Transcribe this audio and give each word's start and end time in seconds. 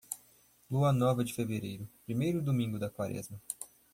Lua 0.71 0.91
nova 0.91 1.23
de 1.23 1.31
fevereiro, 1.31 1.87
primeiro 2.07 2.41
domingo 2.41 2.79
da 2.79 2.89
Quaresma. 2.89 3.39